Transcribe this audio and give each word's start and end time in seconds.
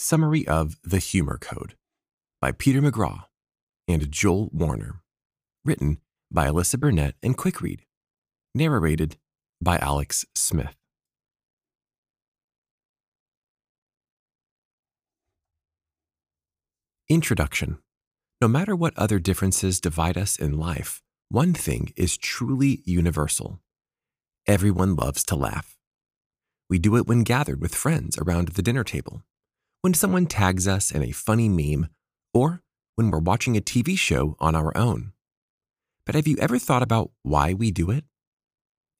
Summary 0.00 0.46
of 0.46 0.76
The 0.84 1.00
Humor 1.00 1.38
Code 1.40 1.74
by 2.40 2.52
Peter 2.52 2.80
McGraw 2.80 3.24
and 3.88 4.08
Joel 4.12 4.48
Warner. 4.52 5.02
Written 5.64 5.98
by 6.30 6.46
Alyssa 6.46 6.76
Burnette 6.76 7.14
and 7.20 7.36
Quickread. 7.36 7.80
Narrated 8.54 9.16
by 9.60 9.76
Alex 9.78 10.24
Smith. 10.36 10.76
Introduction 17.08 17.78
No 18.40 18.46
matter 18.46 18.76
what 18.76 18.96
other 18.96 19.18
differences 19.18 19.80
divide 19.80 20.16
us 20.16 20.36
in 20.36 20.56
life, 20.56 21.02
one 21.28 21.54
thing 21.54 21.92
is 21.96 22.16
truly 22.16 22.82
universal. 22.84 23.58
Everyone 24.46 24.94
loves 24.94 25.24
to 25.24 25.34
laugh. 25.34 25.76
We 26.70 26.78
do 26.78 26.96
it 26.96 27.08
when 27.08 27.24
gathered 27.24 27.60
with 27.60 27.74
friends 27.74 28.16
around 28.16 28.50
the 28.50 28.62
dinner 28.62 28.84
table 28.84 29.24
when 29.82 29.94
someone 29.94 30.26
tags 30.26 30.66
us 30.66 30.90
in 30.90 31.02
a 31.02 31.12
funny 31.12 31.48
meme, 31.48 31.88
or 32.34 32.62
when 32.96 33.10
we're 33.10 33.18
watching 33.18 33.56
a 33.56 33.60
TV 33.60 33.96
show 33.96 34.36
on 34.40 34.56
our 34.56 34.76
own. 34.76 35.12
But 36.04 36.14
have 36.14 36.26
you 36.26 36.36
ever 36.38 36.58
thought 36.58 36.82
about 36.82 37.12
why 37.22 37.54
we 37.54 37.70
do 37.70 37.90
it? 37.90 38.04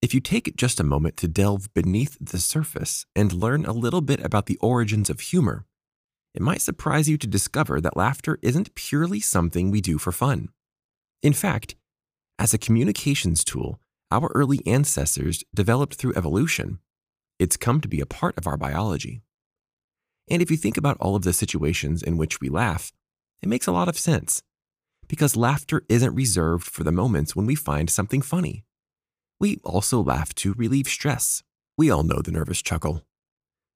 If 0.00 0.14
you 0.14 0.20
take 0.20 0.54
just 0.56 0.78
a 0.78 0.84
moment 0.84 1.16
to 1.16 1.26
delve 1.26 1.72
beneath 1.74 2.16
the 2.20 2.38
surface 2.38 3.06
and 3.16 3.32
learn 3.32 3.64
a 3.64 3.72
little 3.72 4.00
bit 4.00 4.24
about 4.24 4.46
the 4.46 4.58
origins 4.58 5.10
of 5.10 5.20
humor, 5.20 5.66
it 6.34 6.42
might 6.42 6.62
surprise 6.62 7.08
you 7.08 7.18
to 7.18 7.26
discover 7.26 7.80
that 7.80 7.96
laughter 7.96 8.38
isn't 8.42 8.76
purely 8.76 9.18
something 9.18 9.70
we 9.70 9.80
do 9.80 9.98
for 9.98 10.12
fun. 10.12 10.50
In 11.22 11.32
fact, 11.32 11.74
as 12.38 12.54
a 12.54 12.58
communications 12.58 13.42
tool, 13.42 13.80
our 14.12 14.30
early 14.34 14.64
ancestors 14.64 15.42
developed 15.52 15.94
through 15.94 16.14
evolution, 16.14 16.78
it's 17.38 17.56
come 17.56 17.80
to 17.80 17.88
be 17.88 18.00
a 18.00 18.06
part 18.06 18.36
of 18.38 18.46
our 18.46 18.56
biology. 18.56 19.22
And 20.30 20.42
if 20.42 20.50
you 20.50 20.56
think 20.56 20.76
about 20.76 20.98
all 21.00 21.16
of 21.16 21.22
the 21.22 21.32
situations 21.32 22.02
in 22.02 22.16
which 22.16 22.40
we 22.40 22.48
laugh, 22.48 22.92
it 23.42 23.48
makes 23.48 23.66
a 23.66 23.72
lot 23.72 23.88
of 23.88 23.98
sense. 23.98 24.42
Because 25.06 25.36
laughter 25.36 25.84
isn't 25.88 26.14
reserved 26.14 26.66
for 26.66 26.84
the 26.84 26.92
moments 26.92 27.34
when 27.34 27.46
we 27.46 27.54
find 27.54 27.88
something 27.88 28.20
funny. 28.20 28.64
We 29.40 29.58
also 29.64 30.02
laugh 30.02 30.34
to 30.36 30.52
relieve 30.54 30.88
stress. 30.88 31.42
We 31.78 31.90
all 31.90 32.02
know 32.02 32.20
the 32.20 32.32
nervous 32.32 32.60
chuckle. 32.60 33.02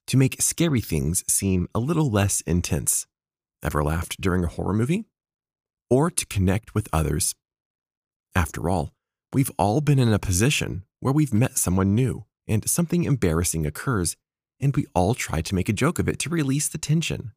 To 0.08 0.16
make 0.16 0.42
scary 0.42 0.80
things 0.80 1.24
seem 1.32 1.68
a 1.74 1.78
little 1.78 2.10
less 2.10 2.40
intense. 2.42 3.06
Ever 3.62 3.82
laughed 3.84 4.20
during 4.20 4.44
a 4.44 4.48
horror 4.48 4.74
movie? 4.74 5.04
Or 5.88 6.10
to 6.10 6.26
connect 6.26 6.74
with 6.74 6.88
others. 6.92 7.34
After 8.34 8.68
all, 8.68 8.90
we've 9.32 9.52
all 9.58 9.80
been 9.80 9.98
in 9.98 10.12
a 10.12 10.18
position 10.18 10.84
where 11.00 11.12
we've 11.12 11.32
met 11.32 11.58
someone 11.58 11.94
new 11.94 12.24
and 12.48 12.68
something 12.68 13.04
embarrassing 13.04 13.66
occurs 13.66 14.16
and 14.62 14.74
we 14.74 14.86
all 14.94 15.14
try 15.14 15.42
to 15.42 15.54
make 15.54 15.68
a 15.68 15.74
joke 15.74 15.98
of 15.98 16.08
it 16.08 16.18
to 16.20 16.30
release 16.30 16.68
the 16.68 16.78
tension. 16.78 17.32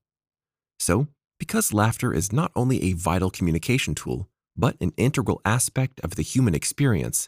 So, 0.80 1.08
because 1.40 1.74
laughter 1.74 2.14
is 2.14 2.32
not 2.32 2.52
only 2.56 2.84
a 2.84 2.94
vital 2.94 3.30
communication 3.30 3.96
tool, 3.96 4.30
but 4.56 4.78
an 4.80 4.94
integral 4.96 5.42
aspect 5.44 6.00
of 6.02 6.12
the 6.12 6.22
human 6.22 6.56
experience, 6.56 7.28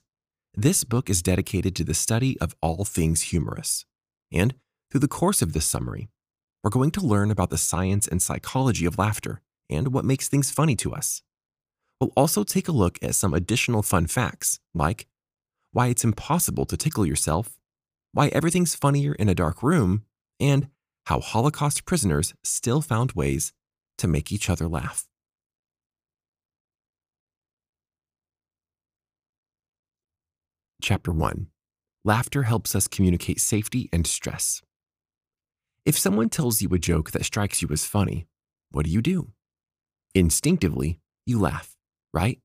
this 0.54 0.84
book 0.84 1.10
is 1.10 1.22
dedicated 1.22 1.76
to 1.76 1.84
the 1.84 1.94
study 1.94 2.40
of 2.40 2.56
all 2.62 2.86
things 2.86 3.24
humorous. 3.24 3.86
And 4.32 4.56
through 4.90 5.02
the 5.02 5.08
course 5.08 5.42
of 5.42 5.54
this 5.54 5.66
summary, 5.66 6.08
we're 6.64 6.70
going 6.70 6.92
to 6.92 7.02
learn 7.02 7.32
about 7.32 7.50
the 7.50 7.58
science 7.58 8.08
and 8.08 8.22
psychology 8.22 8.86
of 8.86 8.98
laughter 8.98 9.42
and 9.70 9.94
what 9.94 10.06
makes 10.06 10.28
things 10.28 10.52
funny 10.52 10.76
to 10.78 10.94
us. 10.94 11.22
We'll 12.00 12.14
also 12.16 12.44
take 12.44 12.68
a 12.68 12.72
look 12.74 12.98
at 13.02 13.16
some 13.16 13.34
additional 13.34 13.82
fun 13.82 14.08
facts, 14.08 14.60
like 14.74 15.08
why 15.72 15.88
it's 15.88 16.04
impossible 16.04 16.66
to 16.66 16.78
tickle 16.78 17.06
yourself 17.06 17.58
why 18.18 18.30
everything's 18.30 18.74
funnier 18.74 19.14
in 19.14 19.30
a 19.30 19.36
dark 19.36 19.62
room, 19.62 20.02
and 20.40 20.70
how 21.06 21.20
Holocaust 21.20 21.86
prisoners 21.86 22.34
still 22.44 22.82
found 22.82 23.12
ways 23.12 23.54
to 24.00 24.08
make 24.08 24.32
each 24.32 24.50
other 24.50 24.68
laugh. 24.68 25.06
Chapter 30.82 31.12
1 31.12 31.46
Laughter 32.04 32.42
helps 32.42 32.76
us 32.76 32.88
communicate 32.88 33.40
safety 33.40 33.88
and 33.94 34.08
stress. 34.08 34.64
If 35.86 35.96
someone 35.96 36.30
tells 36.30 36.60
you 36.60 36.70
a 36.70 36.80
joke 36.80 37.12
that 37.12 37.24
strikes 37.24 37.62
you 37.62 37.68
as 37.72 37.86
funny, 37.86 38.26
what 38.72 38.86
do 38.86 38.92
you 38.92 39.04
do? 39.04 39.28
Instinctively, 40.16 41.02
you 41.28 41.40
laugh, 41.40 41.78
right? 42.16 42.40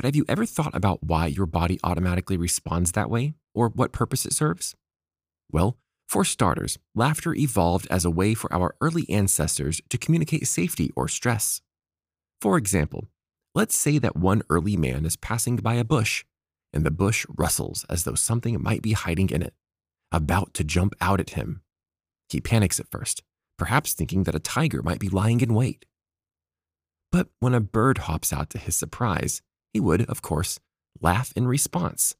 But 0.00 0.06
have 0.06 0.16
you 0.16 0.24
ever 0.30 0.46
thought 0.46 0.74
about 0.74 1.02
why 1.02 1.26
your 1.26 1.44
body 1.44 1.78
automatically 1.84 2.38
responds 2.38 2.92
that 2.92 3.10
way 3.10 3.34
or 3.52 3.68
what 3.68 3.92
purpose 3.92 4.24
it 4.24 4.32
serves? 4.32 4.74
Well, 5.52 5.76
for 6.08 6.24
starters, 6.24 6.78
laughter 6.94 7.34
evolved 7.34 7.86
as 7.90 8.06
a 8.06 8.10
way 8.10 8.32
for 8.32 8.50
our 8.50 8.74
early 8.80 9.04
ancestors 9.10 9.82
to 9.90 9.98
communicate 9.98 10.48
safety 10.48 10.90
or 10.96 11.06
stress. 11.06 11.60
For 12.40 12.56
example, 12.56 13.08
let's 13.54 13.76
say 13.76 13.98
that 13.98 14.16
one 14.16 14.40
early 14.48 14.74
man 14.74 15.04
is 15.04 15.16
passing 15.16 15.56
by 15.56 15.74
a 15.74 15.84
bush, 15.84 16.24
and 16.72 16.82
the 16.82 16.90
bush 16.90 17.26
rustles 17.36 17.84
as 17.90 18.04
though 18.04 18.14
something 18.14 18.58
might 18.62 18.80
be 18.80 18.92
hiding 18.92 19.28
in 19.28 19.42
it, 19.42 19.52
about 20.10 20.54
to 20.54 20.64
jump 20.64 20.94
out 21.02 21.20
at 21.20 21.36
him. 21.36 21.60
He 22.30 22.40
panics 22.40 22.80
at 22.80 22.90
first, 22.90 23.22
perhaps 23.58 23.92
thinking 23.92 24.24
that 24.24 24.34
a 24.34 24.40
tiger 24.40 24.82
might 24.82 24.98
be 24.98 25.10
lying 25.10 25.42
in 25.42 25.52
wait. 25.52 25.84
But 27.12 27.28
when 27.38 27.52
a 27.52 27.60
bird 27.60 27.98
hops 27.98 28.32
out 28.32 28.48
to 28.48 28.58
his 28.58 28.74
surprise, 28.74 29.42
he 29.72 29.80
would, 29.80 30.02
of 30.02 30.22
course, 30.22 30.58
laugh 31.00 31.32
in 31.36 31.46
response, 31.46 32.14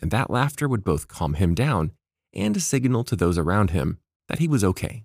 and 0.00 0.10
that 0.10 0.30
laughter 0.30 0.68
would 0.68 0.84
both 0.84 1.08
calm 1.08 1.34
him 1.34 1.54
down 1.54 1.92
and 2.34 2.60
signal 2.60 3.04
to 3.04 3.16
those 3.16 3.38
around 3.38 3.70
him 3.70 3.98
that 4.28 4.38
he 4.38 4.48
was 4.48 4.64
okay. 4.64 5.04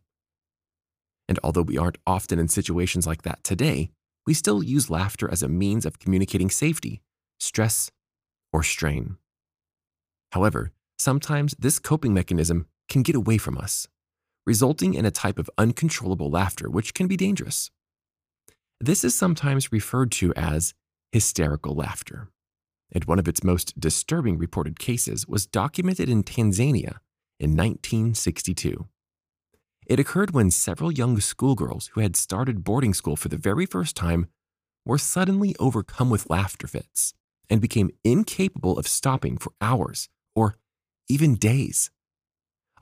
And 1.28 1.40
although 1.44 1.62
we 1.62 1.78
aren't 1.78 1.98
often 2.06 2.40
in 2.40 2.48
situations 2.48 3.08
like 3.08 3.22
that 3.22 3.44
today, 3.44 3.92
we 4.26 4.34
still 4.34 4.64
use 4.64 4.90
laughter 4.90 5.30
as 5.32 5.44
a 5.44 5.48
means 5.48 5.86
of 5.86 6.00
communicating 6.00 6.50
safety, 6.50 7.02
stress, 7.40 7.92
or 8.52 8.64
strain. 8.64 9.18
However, 10.32 10.72
sometimes 10.98 11.56
this 11.58 11.80
coping 11.80 12.14
mechanism 12.14 12.68
can 12.90 13.04
get 13.04 13.16
away 13.16 13.38
from 13.38 13.58
us, 13.58 13.88
resulting 14.46 14.94
in 14.94 15.06
a 15.06 15.12
type 15.12 15.40
of 15.40 15.50
uncontrollable 15.58 16.30
laughter 16.30 16.70
which 16.70 16.94
can 16.94 17.08
be 17.08 17.18
dangerous. 17.18 17.72
This 18.80 19.04
is 19.04 19.16
sometimes 19.16 19.72
referred 19.72 20.12
to 20.14 20.34
as 20.36 20.74
hysterical 21.14 21.76
laughter 21.76 22.28
and 22.92 23.06
one 23.06 23.20
of 23.20 23.28
its 23.28 23.44
most 23.44 23.80
disturbing 23.80 24.38
reported 24.38 24.80
cases 24.80 25.28
was 25.28 25.46
documented 25.46 26.10
in 26.10 26.24
Tanzania 26.24 26.98
in 27.40 27.52
1962. 27.52 28.88
It 29.86 30.00
occurred 30.00 30.32
when 30.32 30.50
several 30.50 30.92
young 30.92 31.20
schoolgirls 31.20 31.92
who 31.94 32.02
had 32.02 32.16
started 32.16 32.64
boarding 32.64 32.96
school 32.96 33.16
for 33.16 33.30
the 33.30 33.38
very 33.38 33.68
first 33.68 33.96
time 33.96 34.26
were 34.86 34.98
suddenly 34.98 35.56
overcome 35.60 36.10
with 36.10 36.30
laughter 36.32 36.66
fits 36.66 37.14
and 37.48 37.62
became 37.62 37.92
incapable 38.04 38.80
of 38.80 38.88
stopping 38.88 39.38
for 39.38 39.54
hours 39.62 40.10
or 40.36 40.56
even 41.08 41.36
days. 41.36 41.92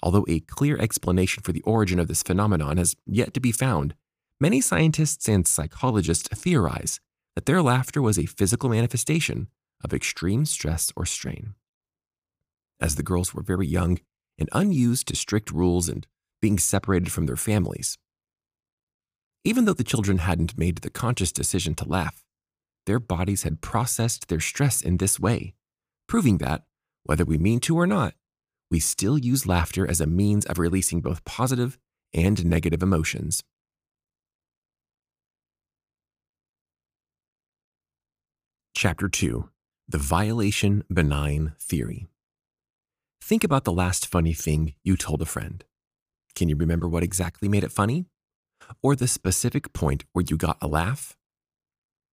Although 0.01 0.25
a 0.29 0.39
clear 0.39 0.77
explanation 0.77 1.43
for 1.43 1.51
the 1.51 1.63
origin 1.63 1.99
of 1.99 2.07
this 2.07 2.23
phenomenon 2.23 2.77
has 2.77 2.95
yet 3.05 3.33
to 3.33 3.41
be 3.41 3.51
found, 3.51 3.93
many 4.39 4.61
scientists 4.61 5.27
and 5.27 5.45
psychologists 5.45 6.29
theorize 6.29 7.01
that 7.35 7.45
their 7.45 7.61
laughter 7.61 8.01
was 8.01 8.19
a 8.19 8.25
physical 8.25 8.69
manifestation 8.69 9.47
of 9.83 9.93
extreme 9.93 10.45
stress 10.45 10.91
or 10.95 11.05
strain. 11.05 11.55
As 12.79 12.95
the 12.95 13.03
girls 13.03 13.33
were 13.33 13.43
very 13.43 13.67
young 13.67 13.99
and 14.37 14.49
unused 14.51 15.07
to 15.07 15.15
strict 15.15 15.51
rules 15.51 15.87
and 15.87 16.07
being 16.41 16.57
separated 16.57 17.11
from 17.11 17.27
their 17.27 17.35
families. 17.35 17.97
Even 19.43 19.65
though 19.65 19.73
the 19.73 19.83
children 19.83 20.19
hadn't 20.19 20.57
made 20.57 20.77
the 20.77 20.89
conscious 20.89 21.31
decision 21.31 21.75
to 21.75 21.87
laugh, 21.87 22.23
their 22.85 22.99
bodies 22.99 23.43
had 23.43 23.61
processed 23.61 24.27
their 24.27 24.39
stress 24.39 24.81
in 24.81 24.97
this 24.97 25.19
way, 25.19 25.53
proving 26.07 26.39
that, 26.39 26.63
whether 27.03 27.25
we 27.25 27.37
mean 27.37 27.59
to 27.61 27.77
or 27.77 27.87
not, 27.87 28.13
we 28.69 28.79
still 28.79 29.17
use 29.17 29.45
laughter 29.45 29.87
as 29.87 30.01
a 30.01 30.07
means 30.07 30.45
of 30.45 30.57
releasing 30.57 31.01
both 31.01 31.25
positive 31.25 31.77
and 32.13 32.45
negative 32.45 32.81
emotions. 32.81 33.43
Chapter 38.83 39.09
2 39.09 39.47
The 39.89 39.99
Violation 39.99 40.83
Benign 40.91 41.53
Theory. 41.59 42.07
Think 43.21 43.43
about 43.43 43.63
the 43.63 43.71
last 43.71 44.07
funny 44.07 44.33
thing 44.33 44.73
you 44.83 44.97
told 44.97 45.21
a 45.21 45.25
friend. 45.27 45.63
Can 46.33 46.49
you 46.49 46.55
remember 46.55 46.89
what 46.89 47.03
exactly 47.03 47.47
made 47.47 47.63
it 47.63 47.71
funny? 47.71 48.07
Or 48.81 48.95
the 48.95 49.07
specific 49.07 49.71
point 49.73 50.05
where 50.13 50.25
you 50.27 50.35
got 50.35 50.57
a 50.63 50.67
laugh? 50.67 51.15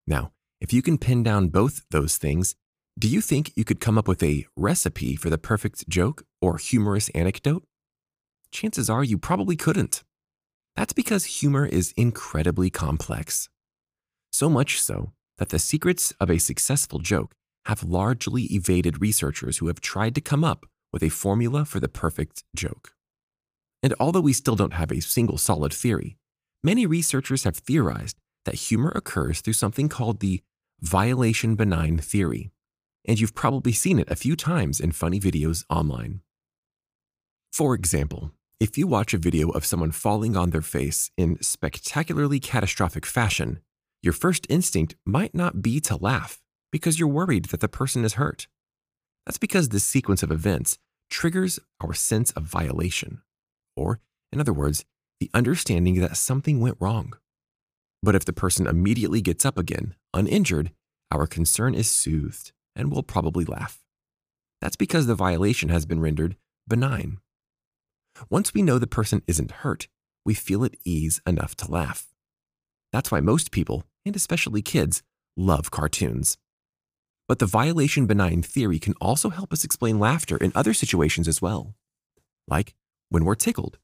Now, 0.05 0.31
if 0.61 0.71
you 0.71 0.83
can 0.83 0.99
pin 0.99 1.23
down 1.23 1.47
both 1.47 1.81
those 1.89 2.17
things, 2.17 2.53
do 2.99 3.07
you 3.07 3.19
think 3.19 3.51
you 3.55 3.65
could 3.65 3.79
come 3.79 3.97
up 3.97 4.07
with 4.07 4.21
a 4.21 4.45
recipe 4.55 5.15
for 5.15 5.31
the 5.31 5.39
perfect 5.39 5.89
joke 5.89 6.21
or 6.39 6.59
humorous 6.59 7.09
anecdote? 7.15 7.63
Chances 8.51 8.91
are 8.91 9.03
you 9.03 9.17
probably 9.17 9.55
couldn't. 9.55 10.03
That's 10.75 10.93
because 10.93 11.39
humor 11.39 11.65
is 11.65 11.95
incredibly 11.97 12.69
complex. 12.69 13.49
So 14.31 14.51
much 14.51 14.79
so 14.79 15.13
that 15.39 15.49
the 15.49 15.59
secrets 15.59 16.13
of 16.19 16.29
a 16.29 16.37
successful 16.37 16.99
joke 16.99 17.33
have 17.65 17.83
largely 17.83 18.43
evaded 18.43 19.01
researchers 19.01 19.57
who 19.57 19.67
have 19.67 19.81
tried 19.81 20.15
to 20.15 20.21
come 20.21 20.43
up 20.43 20.65
with 20.93 21.03
a 21.03 21.09
formula 21.09 21.65
for 21.65 21.79
the 21.79 21.89
perfect 21.89 22.43
joke. 22.55 22.93
And 23.81 23.93
although 23.99 24.21
we 24.21 24.33
still 24.33 24.55
don't 24.55 24.73
have 24.73 24.91
a 24.91 25.01
single 25.01 25.37
solid 25.37 25.73
theory, 25.73 26.17
Many 26.61 26.85
researchers 26.85 27.45
have 27.45 27.55
theorized 27.55 28.17
that 28.43 28.55
humor 28.55 28.91
occurs 28.93 29.39
through 29.39 29.53
something 29.53 29.87
called 29.87 30.19
the 30.19 30.41
violation 30.81 31.55
benign 31.55 31.99
theory, 31.99 32.51
and 33.07 33.19
you've 33.19 33.35
probably 33.35 33.71
seen 33.71 33.97
it 33.97 34.11
a 34.11 34.15
few 34.15 34.35
times 34.35 34.81
in 34.81 34.91
funny 34.91 35.21
videos 35.21 35.63
online. 35.69 36.19
For 37.53 37.73
example, 37.75 38.31
if 38.59 38.77
you 38.77 38.87
watch 38.87 39.13
a 39.13 39.17
video 39.17 39.49
of 39.49 39.65
someone 39.65 39.91
falling 39.91 40.35
on 40.35 40.49
their 40.49 40.61
face 40.61 41.11
in 41.17 41.41
spectacularly 41.41 42.41
catastrophic 42.41 43.05
fashion, 43.05 43.61
your 44.01 44.13
first 44.13 44.47
instinct 44.49 44.95
might 45.05 45.35
not 45.35 45.61
be 45.61 45.79
to 45.81 45.95
laugh 45.95 46.41
because 46.71 46.99
you're 46.99 47.09
worried 47.09 47.45
that 47.45 47.59
the 47.59 47.67
person 47.67 48.05
is 48.05 48.13
hurt. 48.13 48.47
That's 49.25 49.37
because 49.37 49.69
this 49.69 49.83
sequence 49.83 50.23
of 50.23 50.31
events 50.31 50.77
triggers 51.09 51.59
our 51.81 51.93
sense 51.93 52.31
of 52.31 52.43
violation, 52.43 53.21
or, 53.75 53.99
in 54.31 54.39
other 54.39 54.53
words, 54.53 54.85
the 55.19 55.29
understanding 55.33 55.99
that 55.99 56.17
something 56.17 56.59
went 56.59 56.77
wrong. 56.79 57.13
But 58.01 58.15
if 58.15 58.25
the 58.25 58.33
person 58.33 58.67
immediately 58.67 59.21
gets 59.21 59.45
up 59.45 59.57
again, 59.57 59.95
uninjured, 60.13 60.71
our 61.11 61.27
concern 61.27 61.75
is 61.75 61.91
soothed 61.91 62.51
and 62.75 62.91
we'll 62.91 63.03
probably 63.03 63.43
laugh. 63.43 63.79
That's 64.61 64.75
because 64.75 65.07
the 65.07 65.15
violation 65.15 65.69
has 65.69 65.85
been 65.85 65.99
rendered 65.99 66.37
benign. 66.67 67.19
Once 68.29 68.53
we 68.53 68.61
know 68.61 68.79
the 68.79 68.87
person 68.87 69.21
isn't 69.27 69.51
hurt, 69.51 69.87
we 70.25 70.33
feel 70.33 70.63
at 70.63 70.75
ease 70.85 71.21
enough 71.25 71.55
to 71.55 71.71
laugh. 71.71 72.08
That's 72.91 73.11
why 73.11 73.19
most 73.19 73.51
people, 73.51 73.83
and 74.05 74.15
especially 74.15 74.61
kids, 74.61 75.03
love 75.37 75.71
cartoons. 75.71 76.37
But 77.27 77.39
the 77.39 77.45
violation 77.45 78.07
benign 78.07 78.41
theory 78.41 78.79
can 78.79 78.95
also 78.99 79.29
help 79.29 79.53
us 79.53 79.63
explain 79.63 79.99
laughter 79.99 80.37
in 80.37 80.51
other 80.55 80.73
situations 80.73 81.27
as 81.27 81.41
well, 81.41 81.75
like 82.47 82.73
when 83.09 83.23
we're 83.23 83.35
tickled. 83.35 83.77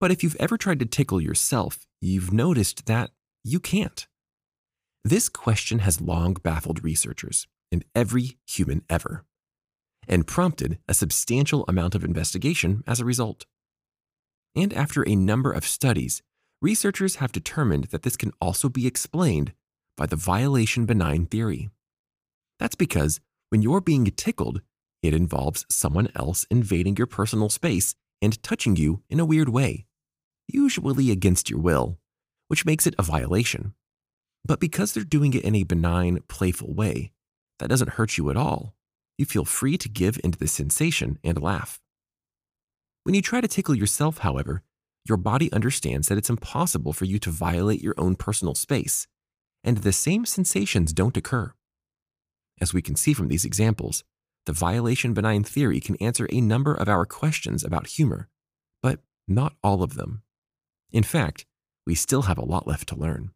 But 0.00 0.12
if 0.12 0.22
you've 0.22 0.36
ever 0.38 0.56
tried 0.56 0.78
to 0.80 0.86
tickle 0.86 1.20
yourself, 1.20 1.86
you've 2.00 2.32
noticed 2.32 2.86
that 2.86 3.10
you 3.44 3.58
can't. 3.58 4.06
This 5.04 5.28
question 5.28 5.80
has 5.80 6.00
long 6.00 6.34
baffled 6.34 6.84
researchers 6.84 7.48
and 7.72 7.84
every 7.94 8.38
human 8.46 8.84
ever, 8.88 9.24
and 10.06 10.26
prompted 10.26 10.78
a 10.88 10.94
substantial 10.94 11.64
amount 11.66 11.94
of 11.96 12.04
investigation 12.04 12.84
as 12.86 13.00
a 13.00 13.04
result. 13.04 13.46
And 14.54 14.72
after 14.72 15.02
a 15.08 15.16
number 15.16 15.50
of 15.50 15.64
studies, 15.64 16.22
researchers 16.62 17.16
have 17.16 17.32
determined 17.32 17.84
that 17.86 18.02
this 18.02 18.16
can 18.16 18.32
also 18.40 18.68
be 18.68 18.86
explained 18.86 19.52
by 19.96 20.06
the 20.06 20.16
violation 20.16 20.86
benign 20.86 21.26
theory. 21.26 21.70
That's 22.58 22.76
because 22.76 23.20
when 23.50 23.62
you're 23.62 23.80
being 23.80 24.04
tickled, 24.04 24.62
it 25.02 25.12
involves 25.12 25.66
someone 25.68 26.08
else 26.14 26.46
invading 26.50 26.96
your 26.96 27.08
personal 27.08 27.48
space 27.48 27.96
and 28.22 28.40
touching 28.42 28.76
you 28.76 29.02
in 29.10 29.18
a 29.18 29.24
weird 29.24 29.48
way, 29.48 29.86
usually 30.46 31.10
against 31.10 31.50
your 31.50 31.58
will, 31.58 31.98
which 32.46 32.64
makes 32.64 32.86
it 32.86 32.94
a 32.96 33.02
violation. 33.02 33.74
But 34.44 34.60
because 34.60 34.92
they're 34.92 35.02
doing 35.02 35.34
it 35.34 35.44
in 35.44 35.56
a 35.56 35.64
benign, 35.64 36.20
playful 36.28 36.72
way, 36.72 37.10
that 37.58 37.68
doesn't 37.68 37.90
hurt 37.90 38.16
you 38.16 38.30
at 38.30 38.36
all. 38.36 38.74
You 39.18 39.26
feel 39.26 39.44
free 39.44 39.76
to 39.78 39.88
give 39.88 40.20
into 40.22 40.38
the 40.38 40.48
sensation 40.48 41.18
and 41.24 41.42
laugh. 41.42 41.80
When 43.02 43.14
you 43.14 43.22
try 43.22 43.40
to 43.40 43.48
tickle 43.48 43.74
yourself, 43.74 44.18
however, 44.18 44.62
your 45.04 45.16
body 45.16 45.52
understands 45.52 46.08
that 46.08 46.18
it's 46.18 46.30
impossible 46.30 46.92
for 46.92 47.04
you 47.04 47.18
to 47.18 47.30
violate 47.30 47.82
your 47.82 47.94
own 47.98 48.14
personal 48.14 48.54
space, 48.54 49.06
and 49.64 49.78
the 49.78 49.92
same 49.92 50.24
sensations 50.26 50.92
don't 50.92 51.16
occur. 51.16 51.52
As 52.60 52.72
we 52.72 52.82
can 52.82 52.96
see 52.96 53.12
from 53.12 53.28
these 53.28 53.44
examples, 53.44 54.04
the 54.46 54.52
violation 54.52 55.14
benign 55.14 55.44
theory 55.44 55.80
can 55.80 55.96
answer 55.96 56.28
a 56.30 56.40
number 56.40 56.74
of 56.74 56.88
our 56.88 57.06
questions 57.06 57.64
about 57.64 57.88
humor, 57.88 58.28
but 58.82 59.00
not 59.28 59.54
all 59.62 59.82
of 59.82 59.94
them. 59.94 60.22
In 60.92 61.02
fact, 61.02 61.46
we 61.86 61.94
still 61.94 62.22
have 62.22 62.38
a 62.38 62.44
lot 62.44 62.66
left 62.66 62.88
to 62.88 62.96
learn. 62.96 63.30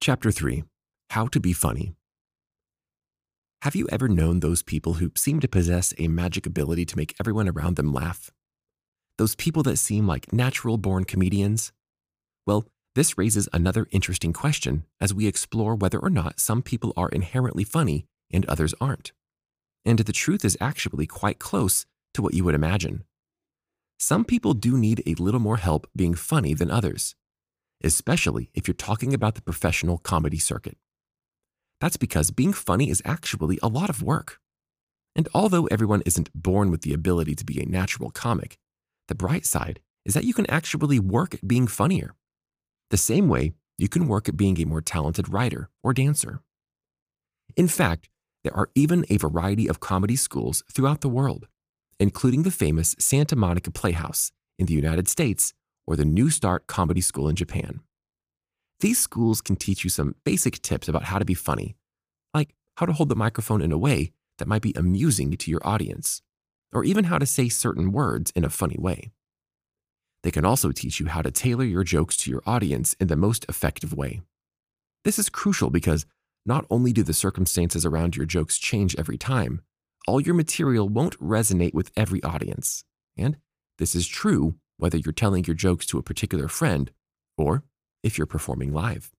Chapter 0.00 0.32
3 0.32 0.64
How 1.10 1.26
to 1.28 1.40
Be 1.40 1.52
Funny. 1.52 1.94
Have 3.62 3.76
you 3.76 3.86
ever 3.92 4.08
known 4.08 4.40
those 4.40 4.60
people 4.60 4.94
who 4.94 5.12
seem 5.14 5.38
to 5.38 5.46
possess 5.46 5.94
a 5.96 6.08
magic 6.08 6.46
ability 6.46 6.84
to 6.84 6.96
make 6.96 7.14
everyone 7.20 7.48
around 7.48 7.76
them 7.76 7.92
laugh? 7.92 8.32
Those 9.18 9.36
people 9.36 9.62
that 9.62 9.76
seem 9.76 10.04
like 10.04 10.32
natural 10.32 10.78
born 10.78 11.04
comedians? 11.04 11.70
Well, 12.44 12.66
this 12.96 13.16
raises 13.16 13.48
another 13.52 13.86
interesting 13.92 14.32
question 14.32 14.84
as 15.00 15.14
we 15.14 15.28
explore 15.28 15.76
whether 15.76 16.00
or 16.00 16.10
not 16.10 16.40
some 16.40 16.60
people 16.60 16.92
are 16.96 17.08
inherently 17.10 17.62
funny 17.62 18.04
and 18.32 18.44
others 18.46 18.74
aren't. 18.80 19.12
And 19.84 20.00
the 20.00 20.12
truth 20.12 20.44
is 20.44 20.58
actually 20.60 21.06
quite 21.06 21.38
close 21.38 21.86
to 22.14 22.22
what 22.22 22.34
you 22.34 22.42
would 22.42 22.56
imagine. 22.56 23.04
Some 23.96 24.24
people 24.24 24.54
do 24.54 24.76
need 24.76 25.04
a 25.06 25.14
little 25.22 25.38
more 25.38 25.58
help 25.58 25.88
being 25.94 26.14
funny 26.14 26.52
than 26.52 26.72
others 26.72 27.14
especially 27.84 28.48
if 28.54 28.68
you're 28.68 28.74
talking 28.74 29.12
about 29.12 29.34
the 29.34 29.42
professional 29.42 29.98
comedy 29.98 30.38
circuit. 30.38 30.76
That's 31.82 31.96
because 31.96 32.30
being 32.30 32.52
funny 32.52 32.90
is 32.90 33.02
actually 33.04 33.58
a 33.60 33.66
lot 33.66 33.90
of 33.90 34.04
work. 34.04 34.38
And 35.16 35.28
although 35.34 35.66
everyone 35.66 36.02
isn't 36.06 36.30
born 36.32 36.70
with 36.70 36.82
the 36.82 36.94
ability 36.94 37.34
to 37.34 37.44
be 37.44 37.60
a 37.60 37.66
natural 37.66 38.12
comic, 38.12 38.56
the 39.08 39.16
bright 39.16 39.44
side 39.44 39.80
is 40.04 40.14
that 40.14 40.22
you 40.22 40.32
can 40.32 40.48
actually 40.48 41.00
work 41.00 41.34
at 41.34 41.48
being 41.48 41.66
funnier. 41.66 42.14
The 42.90 42.96
same 42.96 43.26
way 43.28 43.54
you 43.78 43.88
can 43.88 44.06
work 44.06 44.28
at 44.28 44.36
being 44.36 44.60
a 44.60 44.64
more 44.64 44.80
talented 44.80 45.28
writer 45.28 45.70
or 45.82 45.92
dancer. 45.92 46.40
In 47.56 47.66
fact, 47.66 48.08
there 48.44 48.56
are 48.56 48.70
even 48.76 49.04
a 49.10 49.16
variety 49.16 49.68
of 49.68 49.80
comedy 49.80 50.14
schools 50.14 50.62
throughout 50.72 51.00
the 51.00 51.08
world, 51.08 51.48
including 51.98 52.44
the 52.44 52.52
famous 52.52 52.94
Santa 53.00 53.34
Monica 53.34 53.72
Playhouse 53.72 54.30
in 54.56 54.66
the 54.66 54.74
United 54.74 55.08
States 55.08 55.52
or 55.84 55.96
the 55.96 56.04
New 56.04 56.30
Start 56.30 56.68
Comedy 56.68 57.00
School 57.00 57.28
in 57.28 57.34
Japan. 57.34 57.80
These 58.82 58.98
schools 58.98 59.40
can 59.40 59.54
teach 59.54 59.84
you 59.84 59.90
some 59.90 60.16
basic 60.24 60.60
tips 60.60 60.88
about 60.88 61.04
how 61.04 61.20
to 61.20 61.24
be 61.24 61.34
funny, 61.34 61.76
like 62.34 62.52
how 62.78 62.84
to 62.84 62.92
hold 62.92 63.10
the 63.10 63.14
microphone 63.14 63.62
in 63.62 63.70
a 63.70 63.78
way 63.78 64.10
that 64.38 64.48
might 64.48 64.60
be 64.60 64.72
amusing 64.74 65.36
to 65.36 65.50
your 65.52 65.60
audience, 65.62 66.20
or 66.72 66.82
even 66.82 67.04
how 67.04 67.18
to 67.18 67.24
say 67.24 67.48
certain 67.48 67.92
words 67.92 68.32
in 68.34 68.44
a 68.44 68.50
funny 68.50 68.74
way. 68.76 69.12
They 70.24 70.32
can 70.32 70.44
also 70.44 70.72
teach 70.72 70.98
you 70.98 71.06
how 71.06 71.22
to 71.22 71.30
tailor 71.30 71.64
your 71.64 71.84
jokes 71.84 72.16
to 72.18 72.30
your 72.32 72.42
audience 72.44 72.94
in 72.94 73.06
the 73.06 73.14
most 73.14 73.46
effective 73.48 73.94
way. 73.94 74.22
This 75.04 75.16
is 75.16 75.28
crucial 75.28 75.70
because 75.70 76.04
not 76.44 76.66
only 76.68 76.92
do 76.92 77.04
the 77.04 77.14
circumstances 77.14 77.86
around 77.86 78.16
your 78.16 78.26
jokes 78.26 78.58
change 78.58 78.96
every 78.98 79.16
time, 79.16 79.62
all 80.08 80.20
your 80.20 80.34
material 80.34 80.88
won't 80.88 81.16
resonate 81.20 81.72
with 81.72 81.92
every 81.96 82.20
audience. 82.24 82.82
And 83.16 83.36
this 83.78 83.94
is 83.94 84.08
true 84.08 84.56
whether 84.76 84.98
you're 84.98 85.12
telling 85.12 85.44
your 85.44 85.54
jokes 85.54 85.86
to 85.86 85.98
a 85.98 86.02
particular 86.02 86.48
friend 86.48 86.90
or 87.38 87.62
if 88.02 88.18
you're 88.18 88.26
performing 88.26 88.72
live. 88.72 89.10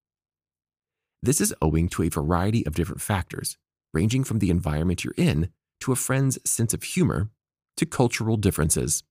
This 1.22 1.40
is 1.40 1.54
owing 1.62 1.88
to 1.90 2.04
a 2.04 2.10
variety 2.10 2.66
of 2.66 2.76
different 2.76 3.02
factors, 3.02 3.58
ranging 3.94 4.24
from 4.24 4.40
the 4.40 4.50
environment 4.50 5.04
you're 5.04 5.14
in 5.18 5.50
to 5.80 5.92
a 5.92 5.98
friend's 5.98 6.38
sense 6.50 6.74
of 6.74 6.84
humor 6.84 7.30
to 7.78 7.86
cultural 7.86 8.38
differences. 8.38 9.04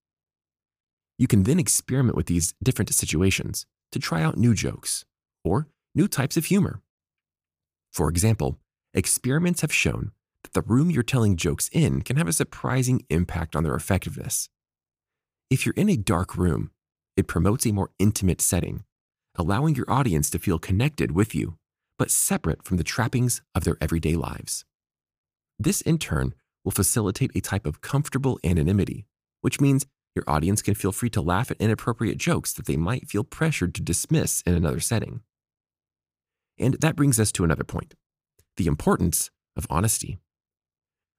You 1.17 1.27
can 1.27 1.43
then 1.43 1.59
experiment 1.59 2.15
with 2.15 2.27
these 2.27 2.53
different 2.63 2.93
situations 2.93 3.65
to 3.91 3.99
try 3.99 4.21
out 4.21 4.37
new 4.37 4.53
jokes 4.53 5.05
or 5.43 5.67
new 5.95 6.07
types 6.07 6.37
of 6.37 6.45
humor. 6.45 6.81
For 7.91 8.09
example, 8.09 8.59
experiments 8.93 9.61
have 9.61 9.73
shown 9.73 10.11
that 10.43 10.53
the 10.53 10.61
room 10.61 10.89
you're 10.89 11.03
telling 11.03 11.35
jokes 11.35 11.69
in 11.71 12.01
can 12.01 12.17
have 12.17 12.27
a 12.27 12.33
surprising 12.33 13.05
impact 13.09 13.55
on 13.55 13.63
their 13.63 13.75
effectiveness. 13.75 14.49
If 15.49 15.65
you're 15.65 15.75
in 15.77 15.89
a 15.89 15.97
dark 15.97 16.35
room, 16.35 16.71
it 17.15 17.27
promotes 17.27 17.65
a 17.65 17.71
more 17.71 17.91
intimate 17.99 18.41
setting, 18.41 18.83
allowing 19.37 19.75
your 19.75 19.89
audience 19.91 20.29
to 20.29 20.39
feel 20.39 20.59
connected 20.59 21.11
with 21.11 21.33
you, 21.33 21.55
but 21.97 22.11
separate 22.11 22.63
from 22.63 22.77
the 22.77 22.83
trappings 22.83 23.41
of 23.55 23.63
their 23.63 23.77
everyday 23.81 24.15
lives. 24.15 24.65
This, 25.59 25.81
in 25.81 25.97
turn, 25.97 26.33
will 26.63 26.71
facilitate 26.71 27.31
a 27.35 27.41
type 27.41 27.65
of 27.65 27.81
comfortable 27.81 28.39
anonymity, 28.43 29.05
which 29.41 29.59
means 29.59 29.85
your 30.15 30.25
audience 30.27 30.61
can 30.61 30.75
feel 30.75 30.91
free 30.91 31.09
to 31.09 31.21
laugh 31.21 31.49
at 31.49 31.57
inappropriate 31.57 32.17
jokes 32.17 32.53
that 32.53 32.65
they 32.65 32.77
might 32.77 33.09
feel 33.09 33.23
pressured 33.23 33.73
to 33.75 33.81
dismiss 33.81 34.41
in 34.41 34.53
another 34.53 34.79
setting. 34.79 35.21
And 36.59 36.75
that 36.81 36.95
brings 36.95 37.19
us 37.19 37.31
to 37.33 37.43
another 37.43 37.63
point 37.63 37.95
the 38.55 38.67
importance 38.67 39.31
of 39.57 39.65
honesty. 39.69 40.19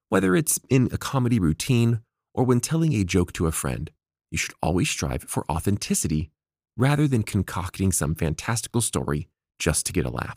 Whether 0.09 0.37
it's 0.37 0.61
in 0.68 0.88
a 0.92 0.99
comedy 0.99 1.40
routine 1.40 2.00
or 2.33 2.44
when 2.44 2.61
telling 2.61 2.94
a 2.94 3.02
joke 3.02 3.33
to 3.33 3.49
a 3.49 3.52
friend, 3.52 3.90
you 4.30 4.38
should 4.38 4.54
always 4.62 4.88
strive 4.88 5.25
for 5.25 5.44
authenticity 5.50 6.30
rather 6.76 7.07
than 7.07 7.23
concocting 7.23 7.93
some 7.93 8.14
fantastical 8.14 8.81
story 8.81 9.28
just 9.59 9.87
to 9.87 9.93
get 9.93 10.07
a 10.07 10.11
laugh. 10.11 10.37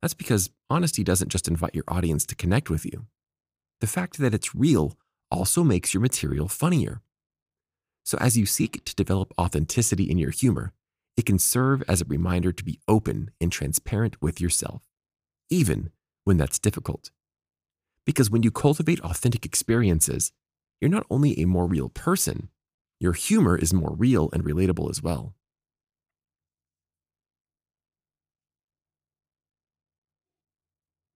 That's 0.00 0.14
because 0.14 0.50
honesty 0.68 1.04
doesn't 1.04 1.30
just 1.30 1.46
invite 1.46 1.74
your 1.74 1.84
audience 1.86 2.26
to 2.26 2.34
connect 2.34 2.68
with 2.68 2.84
you. 2.84 3.06
The 3.80 3.86
fact 3.86 4.18
that 4.18 4.34
it's 4.34 4.54
real 4.54 4.98
also 5.30 5.62
makes 5.62 5.94
your 5.94 6.00
material 6.00 6.48
funnier. 6.48 7.02
So, 8.04 8.18
as 8.18 8.36
you 8.36 8.46
seek 8.46 8.84
to 8.84 8.94
develop 8.96 9.32
authenticity 9.40 10.10
in 10.10 10.18
your 10.18 10.30
humor, 10.30 10.72
it 11.16 11.24
can 11.24 11.38
serve 11.38 11.82
as 11.86 12.00
a 12.00 12.06
reminder 12.06 12.52
to 12.52 12.64
be 12.64 12.80
open 12.88 13.30
and 13.40 13.52
transparent 13.52 14.20
with 14.20 14.40
yourself, 14.40 14.82
even 15.50 15.90
when 16.24 16.36
that's 16.36 16.58
difficult. 16.58 17.10
Because 18.04 18.30
when 18.30 18.42
you 18.42 18.50
cultivate 18.50 19.00
authentic 19.00 19.46
experiences, 19.46 20.32
you're 20.80 20.90
not 20.90 21.06
only 21.10 21.38
a 21.38 21.46
more 21.46 21.66
real 21.66 21.88
person, 21.88 22.48
your 23.02 23.14
humor 23.14 23.58
is 23.58 23.74
more 23.74 23.96
real 23.96 24.30
and 24.32 24.44
relatable 24.44 24.88
as 24.88 25.02
well. 25.02 25.34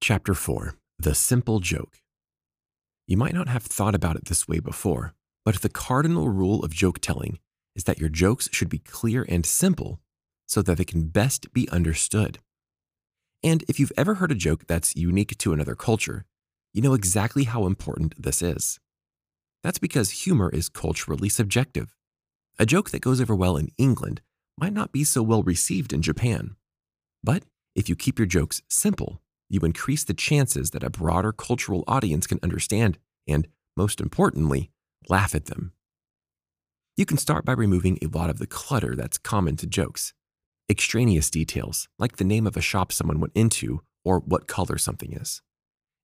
Chapter 0.01 0.35
4 0.35 0.75
The 0.99 1.15
Simple 1.15 1.61
Joke. 1.61 2.01
You 3.07 3.17
might 3.17 3.35
not 3.35 3.47
have 3.47 3.63
thought 3.63 3.95
about 3.95 4.17
it 4.17 4.25
this 4.25 4.49
way 4.49 4.59
before, 4.59 5.15
but 5.45 5.63
the 5.63 5.69
cardinal 5.69 6.29
rule 6.29 6.65
of 6.65 6.73
joke 6.73 6.99
telling 6.99 7.39
is 7.77 7.85
that 7.85 8.01
your 8.01 8.09
jokes 8.09 8.49
should 8.51 8.69
be 8.69 8.81
clear 8.81 9.25
and 9.29 9.47
simple 9.47 10.01
so 10.45 10.63
that 10.63 10.79
they 10.79 10.85
can 10.85 11.07
best 11.07 11.53
be 11.53 11.69
understood. 11.69 12.41
And 13.45 13.63
if 13.69 13.79
you've 13.79 13.93
ever 13.97 14.15
heard 14.15 14.33
a 14.33 14.35
joke 14.35 14.67
that's 14.67 14.97
unique 14.97 15.39
to 15.39 15.53
another 15.53 15.77
culture, 15.77 16.25
you 16.73 16.83
know 16.83 16.95
exactly 16.95 17.45
how 17.45 17.65
important 17.65 18.21
this 18.21 18.43
is. 18.43 18.81
That's 19.67 19.81
because 19.81 20.23
humor 20.23 20.49
is 20.49 20.69
culturally 20.69 21.29
subjective. 21.29 21.93
A 22.57 22.65
joke 22.65 22.91
that 22.91 23.01
goes 23.01 23.21
over 23.21 23.35
well 23.35 23.57
in 23.57 23.73
England 23.77 24.21
might 24.57 24.73
not 24.73 24.93
be 24.93 25.03
so 25.03 25.25
well 25.25 25.43
received 25.43 25.93
in 25.93 26.03
Japan. 26.03 26.55
But 27.25 27.43
if 27.75 27.89
you 27.89 27.97
keep 27.97 28.17
your 28.17 28.27
jokes 28.27 28.63
simple, 28.69 29.21
you 29.49 29.59
increase 29.63 30.05
the 30.05 30.15
chances 30.15 30.71
that 30.71 30.85
a 30.85 30.89
broader 30.89 31.33
cultural 31.33 31.83
audience 31.89 32.29
can 32.29 32.39
understand 32.45 32.99
and, 33.27 33.49
most 33.77 34.01
importantly, 34.01 34.71
laugh 35.09 35.35
at 35.35 35.47
them. 35.47 35.73
You 36.97 37.05
can 37.05 37.19
start 37.19 37.45
by 37.45 37.55
removing 37.55 37.99
a 38.01 38.17
lot 38.17 38.31
of 38.31 38.39
the 38.39 38.47
clutter 38.47 38.95
that's 38.95 39.19
common 39.19 39.57
to 39.57 39.67
jokes. 39.67 40.15
Extraneous 40.71 41.29
details, 41.29 41.89
like 41.99 42.19
the 42.19 42.25
name 42.25 42.47
of 42.47 42.57
a 42.57 42.61
shop 42.61 42.93
someone 42.93 43.19
went 43.19 43.33
into 43.35 43.81
or 44.05 44.21
what 44.21 44.47
color 44.47 44.79
something 44.79 45.13
is, 45.13 45.43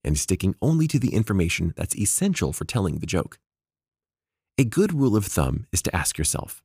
and 0.03 0.19
sticking 0.19 0.57
only 0.61 0.89
to 0.89 0.99
the 0.99 1.15
information 1.15 1.75
that's 1.77 1.95
essential 1.95 2.53
for 2.53 2.65
telling 2.65 2.99
the 2.99 3.07
joke. 3.07 3.39
A 4.59 4.65
good 4.65 4.93
rule 4.93 5.17
of 5.17 5.25
thumb 5.25 5.67
is 5.73 5.81
to 5.81 5.97
ask 5.97 6.19
yourself 6.19 6.63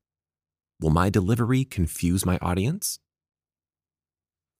Will 0.81 0.89
my 0.89 1.09
delivery 1.09 1.63
confuse 1.63 2.25
my 2.25 2.37
audience? 2.41 2.99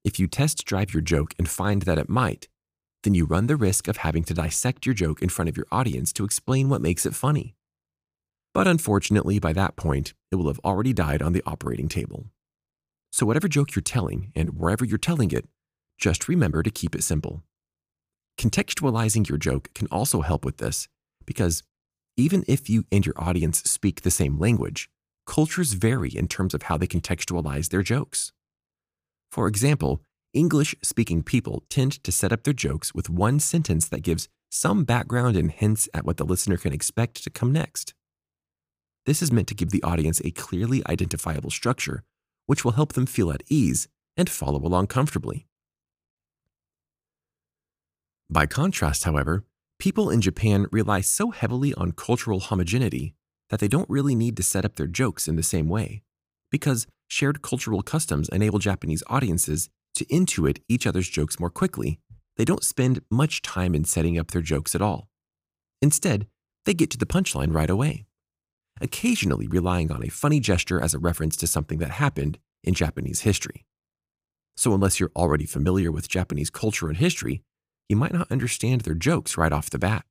If 0.06 0.18
you 0.18 0.28
test 0.28 0.64
drive 0.64 0.94
your 0.94 1.02
joke 1.02 1.34
and 1.38 1.50
find 1.50 1.82
that 1.82 1.98
it 1.98 2.08
might, 2.08 2.48
then 3.04 3.14
you 3.14 3.26
run 3.26 3.48
the 3.48 3.58
risk 3.58 3.90
of 3.90 3.98
having 3.98 4.24
to 4.24 4.34
dissect 4.34 4.86
your 4.86 4.96
joke 4.96 5.22
in 5.22 5.28
front 5.28 5.50
of 5.50 5.58
your 5.58 5.66
audience 5.74 6.14
to 6.14 6.24
explain 6.24 6.70
what 6.70 6.82
makes 6.82 7.06
it 7.06 7.14
funny. 7.14 7.58
But 8.54 8.66
unfortunately, 8.66 9.40
by 9.40 9.52
that 9.54 9.76
point, 9.76 10.14
it 10.32 10.38
will 10.38 10.48
have 10.48 10.62
already 10.64 10.94
died 10.94 11.22
on 11.22 11.34
the 11.34 11.44
operating 11.46 11.90
table. 11.90 12.28
So, 13.12 13.26
whatever 13.26 13.50
joke 13.50 13.76
you're 13.76 13.84
telling 13.84 14.32
and 14.36 14.58
wherever 14.58 14.86
you're 14.86 14.98
telling 14.98 15.32
it, 15.32 15.50
just 15.98 16.30
remember 16.30 16.64
to 16.64 16.72
keep 16.72 16.96
it 16.96 17.04
simple. 17.04 17.44
Contextualizing 18.40 19.28
your 19.28 19.38
joke 19.38 19.70
can 19.76 19.88
also 19.92 20.22
help 20.22 20.46
with 20.46 20.58
this 20.58 20.88
because 21.26 21.64
even 22.18 22.44
if 22.48 22.70
you 22.70 22.84
and 22.92 23.06
your 23.06 23.16
audience 23.18 23.60
speak 23.60 24.02
the 24.02 24.12
same 24.12 24.40
language, 24.40 24.90
cultures 25.28 25.74
vary 25.74 26.10
in 26.10 26.28
terms 26.28 26.54
of 26.54 26.64
how 26.64 26.76
they 26.78 26.88
contextualize 26.88 27.70
their 27.70 27.84
jokes. 27.84 28.34
For 29.32 29.48
example, 29.48 30.02
English 30.34 30.76
speaking 30.82 31.22
people 31.24 31.64
tend 31.70 32.04
to 32.04 32.12
set 32.12 32.32
up 32.32 32.44
their 32.44 32.54
jokes 32.54 32.94
with 32.94 33.10
one 33.10 33.40
sentence 33.40 33.88
that 33.90 34.02
gives 34.02 34.28
some 34.50 34.84
background 34.84 35.36
and 35.36 35.52
hints 35.52 35.88
at 35.94 36.06
what 36.06 36.18
the 36.18 36.26
listener 36.26 36.58
can 36.58 36.74
expect 36.74 37.24
to 37.24 37.30
come 37.30 37.52
next. 37.52 37.94
This 39.06 39.22
is 39.22 39.32
meant 39.32 39.48
to 39.50 39.56
give 39.56 39.70
the 39.70 39.84
audience 39.84 40.22
a 40.24 40.32
clearly 40.32 40.82
identifiable 40.88 41.52
structure, 41.52 42.04
which 42.46 42.66
will 42.66 42.74
help 42.74 42.94
them 42.94 43.06
feel 43.06 43.32
at 43.32 43.44
ease 43.50 43.88
and 44.16 44.30
follow 44.30 44.60
along 44.60 44.88
comfortably. 44.88 45.46
By 48.30 48.46
contrast, 48.46 49.04
however, 49.06 49.46
People 49.80 50.10
in 50.10 50.22
Japan 50.22 50.66
rely 50.72 51.02
so 51.02 51.30
heavily 51.30 51.72
on 51.76 51.92
cultural 51.92 52.40
homogeneity 52.40 53.14
that 53.50 53.60
they 53.60 53.68
don't 53.68 53.90
really 53.90 54.16
need 54.16 54.36
to 54.38 54.44
set 54.44 54.66
up 54.66 54.76
their 54.76 54.88
jokes 54.88 55.28
in 55.28 55.36
the 55.36 55.44
same 55.44 55.70
way, 55.70 56.02
because 56.50 56.88
shared 57.08 57.44
cultural 57.44 57.84
customs 57.84 58.28
enable 58.30 58.58
Japanese 58.58 59.04
audiences 59.08 59.70
to 59.94 60.06
intuit 60.06 60.60
each 60.68 60.88
other's 60.88 61.08
jokes 61.08 61.40
more 61.40 61.52
quickly. 61.52 62.00
They 62.38 62.46
don't 62.46 62.64
spend 62.64 63.02
much 63.12 63.44
time 63.44 63.76
in 63.76 63.86
setting 63.86 64.18
up 64.18 64.32
their 64.32 64.42
jokes 64.42 64.74
at 64.74 64.82
all. 64.82 65.10
Instead, 65.82 66.28
they 66.66 66.74
get 66.74 66.90
to 66.92 66.98
the 66.98 67.06
punchline 67.06 67.54
right 67.54 67.70
away, 67.70 68.08
occasionally 68.82 69.48
relying 69.48 69.92
on 69.92 70.04
a 70.04 70.10
funny 70.10 70.40
gesture 70.40 70.82
as 70.82 70.96
a 70.96 71.00
reference 71.00 71.38
to 71.38 71.48
something 71.48 71.78
that 71.80 71.92
happened 71.92 72.40
in 72.64 72.74
Japanese 72.74 73.22
history. 73.22 73.66
So, 74.56 74.74
unless 74.74 75.00
you're 75.00 75.12
already 75.16 75.46
familiar 75.46 75.92
with 75.92 76.10
Japanese 76.10 76.50
culture 76.50 76.88
and 76.88 76.98
history, 76.98 77.44
you 77.90 77.96
might 77.96 78.14
not 78.14 78.32
understand 78.32 78.82
their 78.82 78.94
jokes 78.94 79.38
right 79.38 79.52
off 79.52 79.70
the 79.70 79.80
bat. 79.80 80.06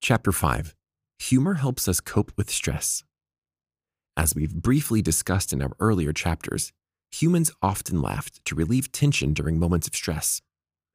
Chapter 0.00 0.32
5 0.32 0.74
Humor 1.20 1.54
helps 1.54 1.88
us 1.88 2.00
cope 2.00 2.32
with 2.36 2.50
stress. 2.50 3.02
As 4.16 4.34
we've 4.34 4.54
briefly 4.54 5.02
discussed 5.02 5.52
in 5.52 5.62
our 5.62 5.72
earlier 5.80 6.12
chapters, 6.12 6.72
humans 7.10 7.50
often 7.62 8.00
laugh 8.00 8.30
to 8.44 8.54
relieve 8.54 8.92
tension 8.92 9.32
during 9.32 9.58
moments 9.58 9.86
of 9.86 9.94
stress. 9.94 10.40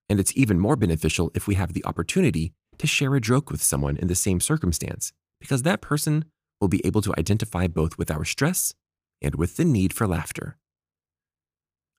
And 0.09 0.19
it's 0.19 0.35
even 0.35 0.59
more 0.59 0.75
beneficial 0.75 1.31
if 1.33 1.47
we 1.47 1.55
have 1.55 1.73
the 1.73 1.85
opportunity 1.85 2.53
to 2.77 2.87
share 2.87 3.15
a 3.15 3.21
joke 3.21 3.49
with 3.49 3.61
someone 3.61 3.97
in 3.97 4.07
the 4.07 4.15
same 4.15 4.39
circumstance, 4.39 5.13
because 5.39 5.63
that 5.63 5.81
person 5.81 6.25
will 6.59 6.67
be 6.67 6.85
able 6.85 7.01
to 7.01 7.13
identify 7.17 7.67
both 7.67 7.97
with 7.97 8.11
our 8.11 8.25
stress 8.25 8.73
and 9.21 9.35
with 9.35 9.57
the 9.57 9.65
need 9.65 9.93
for 9.93 10.07
laughter. 10.07 10.57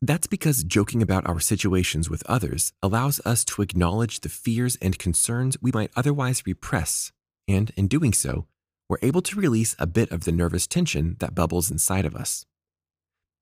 That's 0.06 0.26
because 0.26 0.64
joking 0.64 1.00
about 1.00 1.26
our 1.26 1.40
situations 1.40 2.10
with 2.10 2.22
others 2.26 2.74
allows 2.82 3.22
us 3.24 3.42
to 3.46 3.62
acknowledge 3.62 4.20
the 4.20 4.28
fears 4.28 4.76
and 4.82 4.98
concerns 4.98 5.56
we 5.62 5.72
might 5.72 5.92
otherwise 5.96 6.42
repress, 6.44 7.10
and 7.48 7.72
in 7.74 7.88
doing 7.88 8.12
so, 8.12 8.44
we're 8.86 8.98
able 9.00 9.22
to 9.22 9.40
release 9.40 9.74
a 9.78 9.86
bit 9.86 10.12
of 10.12 10.24
the 10.24 10.32
nervous 10.32 10.66
tension 10.66 11.16
that 11.20 11.34
bubbles 11.34 11.70
inside 11.70 12.04
of 12.04 12.14
us. 12.14 12.44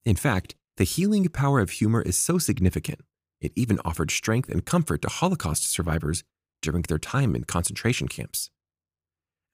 In 0.04 0.14
fact, 0.14 0.54
the 0.76 0.85
healing 0.85 1.26
power 1.26 1.59
of 1.59 1.71
humor 1.71 2.00
is 2.00 2.16
so 2.16 2.38
significant, 2.38 3.00
it 3.40 3.50
even 3.57 3.81
offered 3.85 4.12
strength 4.12 4.49
and 4.49 4.64
comfort 4.64 5.02
to 5.02 5.09
Holocaust 5.09 5.69
survivors 5.69 6.23
during 6.61 6.83
their 6.83 6.97
time 6.97 7.35
in 7.35 7.42
concentration 7.42 8.07
camps. 8.07 8.50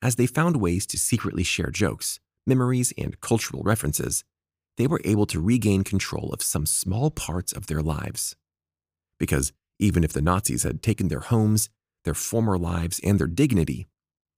As 0.03 0.17
they 0.17 0.27
found 0.27 0.61
ways 0.61 0.85
to 0.89 0.99
secretly 0.99 1.43
share 1.43 1.71
jokes, 1.71 2.21
memories, 2.47 2.93
and 2.99 3.19
cultural 3.23 3.63
references, 3.63 4.25
they 4.79 4.87
were 4.87 5.01
able 5.05 5.27
to 5.27 5.41
regain 5.41 5.83
control 5.83 6.31
of 6.33 6.41
some 6.41 6.65
small 6.65 7.11
parts 7.11 7.53
of 7.53 7.67
their 7.67 7.83
lives. 7.83 8.37
Because 9.19 9.53
even 9.81 10.05
if 10.05 10.13
the 10.13 10.23
Nazis 10.23 10.63
had 10.63 10.83
taken 10.83 11.09
their 11.09 11.21
homes, 11.21 11.69
their 12.05 12.15
former 12.15 12.57
lives, 12.57 13.01
and 13.03 13.19
their 13.19 13.27
dignity, 13.27 13.89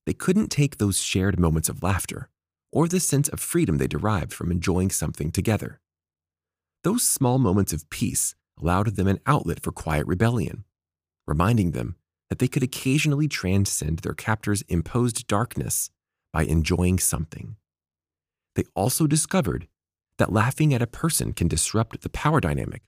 they 0.07 0.15
couldn't 0.15 0.49
take 0.49 0.79
those 0.79 1.01
shared 1.01 1.39
moments 1.39 1.69
of 1.69 1.83
laughter 1.83 2.31
or 2.73 2.89
the 2.89 3.01
sense 3.01 3.29
of 3.29 3.39
freedom 3.39 3.77
they 3.77 3.87
derived 3.87 4.33
from 4.33 4.51
enjoying 4.51 4.91
something 4.91 5.31
together. 5.31 5.79
Those 6.85 7.03
small 7.03 7.39
moments 7.39 7.75
of 7.75 7.91
peace 7.91 8.35
allowed 8.59 8.97
them 8.97 9.09
an 9.09 9.21
outlet 9.27 9.63
for 9.63 9.73
quiet 9.73 10.07
rebellion, 10.07 10.65
reminding 11.27 11.73
them 11.73 11.97
that 12.31 12.39
they 12.39 12.49
could 12.49 12.63
occasionally 12.63 13.29
transcend 13.29 13.99
their 13.99 14.15
captors' 14.15 14.63
imposed 14.69 15.27
darkness 15.27 15.91
by 16.33 16.45
enjoying 16.45 16.99
something. 16.99 17.57
They 18.55 18.65
also 18.75 19.07
discovered 19.07 19.69
that 20.21 20.33
laughing 20.33 20.75
at 20.75 20.83
a 20.83 20.87
person 20.87 21.33
can 21.33 21.49
disrupt 21.49 22.03
the 22.03 22.11
power 22.11 22.41
dynamic. 22.41 22.83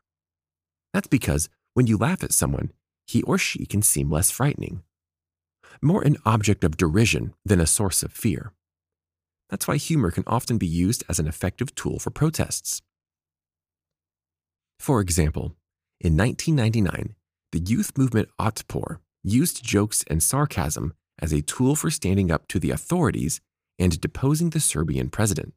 That's 0.93 1.09
because 1.09 1.49
when 1.73 1.87
you 1.87 1.97
laugh 1.97 2.23
at 2.23 2.33
someone, 2.33 2.73
he 3.07 3.23
or 3.23 3.39
she 3.39 3.65
can 3.65 3.81
seem 3.81 4.11
less 4.11 4.31
frightening, 4.31 4.83
more 5.81 6.03
an 6.03 6.19
object 6.27 6.63
of 6.63 6.77
derision 6.77 7.33
than 7.43 7.59
a 7.59 7.67
source 7.67 8.03
of 8.03 8.13
fear. 8.13 8.53
That's 9.49 9.67
why 9.67 9.79
humor 9.79 10.11
can 10.11 10.25
often 10.27 10.59
be 10.59 10.67
used 10.67 11.05
as 11.09 11.19
an 11.19 11.27
effective 11.27 11.75
tool 11.75 11.99
for 11.99 12.11
protests. 12.11 12.83
For 14.79 15.01
example, 15.01 15.57
in 16.01 16.17
1999, 16.17 17.15
the 17.53 17.61
youth 17.61 17.97
movement 17.97 18.29
Otpor 18.39 18.99
used 19.25 19.65
jokes 19.65 20.05
and 20.09 20.23
sarcasm 20.23 20.93
as 21.19 21.33
a 21.33 21.41
tool 21.41 21.77
for 21.77 21.91
standing 21.91 22.31
up 22.31 22.47
to 22.49 22.59
the 22.59 22.71
authorities 22.71 23.41
and 23.79 23.99
deposing 24.01 24.51
the 24.51 24.61
Serbian 24.61 25.09
president. 25.09 25.55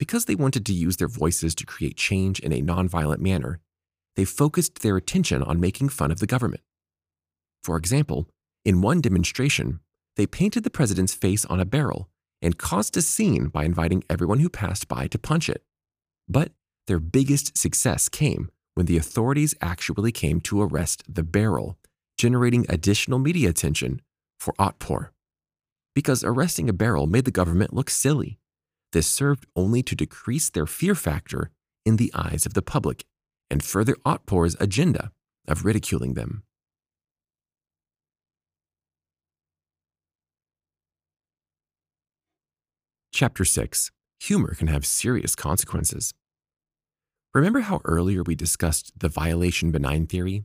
Because 0.00 0.24
they 0.24 0.34
wanted 0.34 0.64
to 0.64 0.72
use 0.72 0.96
their 0.96 1.08
voices 1.08 1.54
to 1.56 1.66
create 1.66 1.94
change 1.94 2.40
in 2.40 2.54
a 2.54 2.62
nonviolent 2.62 3.18
manner, 3.18 3.60
they 4.16 4.24
focused 4.24 4.80
their 4.80 4.96
attention 4.96 5.42
on 5.42 5.60
making 5.60 5.90
fun 5.90 6.10
of 6.10 6.20
the 6.20 6.26
government. 6.26 6.62
For 7.62 7.76
example, 7.76 8.26
in 8.64 8.80
one 8.80 9.02
demonstration, 9.02 9.80
they 10.16 10.26
painted 10.26 10.64
the 10.64 10.70
president's 10.70 11.12
face 11.12 11.44
on 11.44 11.60
a 11.60 11.66
barrel 11.66 12.08
and 12.40 12.56
caused 12.56 12.96
a 12.96 13.02
scene 13.02 13.48
by 13.48 13.64
inviting 13.64 14.02
everyone 14.08 14.38
who 14.38 14.48
passed 14.48 14.88
by 14.88 15.06
to 15.08 15.18
punch 15.18 15.50
it. 15.50 15.62
But 16.26 16.52
their 16.86 16.98
biggest 16.98 17.58
success 17.58 18.08
came 18.08 18.50
when 18.74 18.86
the 18.86 18.96
authorities 18.96 19.54
actually 19.60 20.12
came 20.12 20.40
to 20.40 20.62
arrest 20.62 21.02
the 21.06 21.22
barrel, 21.22 21.76
generating 22.16 22.64
additional 22.70 23.18
media 23.18 23.50
attention 23.50 24.00
for 24.38 24.54
Otpor. 24.54 25.10
Because 25.94 26.24
arresting 26.24 26.70
a 26.70 26.72
barrel 26.72 27.06
made 27.06 27.26
the 27.26 27.30
government 27.30 27.74
look 27.74 27.90
silly 27.90 28.39
this 28.92 29.06
served 29.06 29.46
only 29.54 29.82
to 29.84 29.94
decrease 29.94 30.50
their 30.50 30.66
fear 30.66 30.94
factor 30.94 31.50
in 31.86 31.96
the 31.96 32.10
eyes 32.14 32.44
of 32.44 32.54
the 32.54 32.62
public 32.62 33.04
and 33.50 33.62
further 33.62 33.96
Otpor's 34.04 34.56
agenda 34.58 35.12
of 35.46 35.64
ridiculing 35.64 36.14
them. 36.14 36.42
Chapter 43.12 43.44
6 43.44 43.90
Humor 44.20 44.54
Can 44.54 44.68
Have 44.68 44.86
Serious 44.86 45.34
Consequences. 45.34 46.14
Remember 47.32 47.60
how 47.60 47.80
earlier 47.84 48.22
we 48.22 48.34
discussed 48.34 48.92
the 48.98 49.08
violation 49.08 49.70
benign 49.70 50.06
theory? 50.06 50.44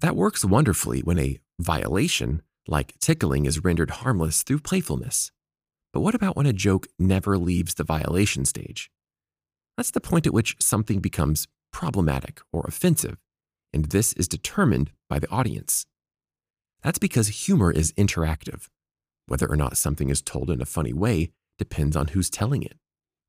That 0.00 0.16
works 0.16 0.44
wonderfully 0.44 1.00
when 1.00 1.18
a 1.18 1.38
violation, 1.58 2.42
like 2.66 2.98
tickling, 2.98 3.46
is 3.46 3.64
rendered 3.64 3.90
harmless 3.90 4.42
through 4.42 4.60
playfulness. 4.60 5.32
But 5.98 6.02
what 6.02 6.14
about 6.14 6.36
when 6.36 6.46
a 6.46 6.52
joke 6.52 6.86
never 6.96 7.36
leaves 7.36 7.74
the 7.74 7.82
violation 7.82 8.44
stage? 8.44 8.88
That's 9.76 9.90
the 9.90 10.00
point 10.00 10.28
at 10.28 10.32
which 10.32 10.54
something 10.60 11.00
becomes 11.00 11.48
problematic 11.72 12.40
or 12.52 12.64
offensive, 12.68 13.16
and 13.72 13.86
this 13.86 14.12
is 14.12 14.28
determined 14.28 14.92
by 15.10 15.18
the 15.18 15.28
audience. 15.28 15.86
That's 16.84 17.00
because 17.00 17.46
humor 17.46 17.72
is 17.72 17.90
interactive. 17.94 18.68
Whether 19.26 19.50
or 19.50 19.56
not 19.56 19.76
something 19.76 20.08
is 20.08 20.22
told 20.22 20.50
in 20.50 20.62
a 20.62 20.66
funny 20.66 20.92
way 20.92 21.32
depends 21.58 21.96
on 21.96 22.06
who's 22.06 22.30
telling 22.30 22.62
it, 22.62 22.78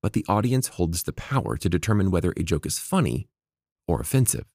but 0.03 0.13
the 0.13 0.25
audience 0.29 0.67
holds 0.67 1.01
the 1.01 1.13
power 1.13 1.57
to 1.57 1.69
determine 1.69 2.11
whether 2.11 2.35
a 2.38 2.43
joke 2.43 2.67
is 2.67 2.77
funny 2.77 3.29
or 3.88 3.99
offensive. 3.99 4.45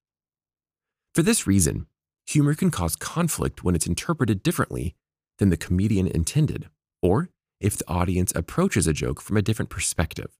For 1.17 1.23
this 1.23 1.49
reason, 1.49 1.89
humor 2.29 2.55
can 2.55 2.71
cause 2.71 2.95
conflict 2.95 3.65
when 3.65 3.75
it's 3.75 3.89
interpreted 3.89 4.45
differently 4.45 4.95
than 5.39 5.51
the 5.51 5.57
comedian 5.57 6.07
intended, 6.07 6.69
or 7.03 7.31
if 7.65 7.79
the 7.79 7.89
audience 7.89 8.31
approaches 8.37 8.87
a 8.87 8.93
joke 8.93 9.23
from 9.23 9.39
a 9.39 9.43
different 9.43 9.71
perspective. 9.71 10.31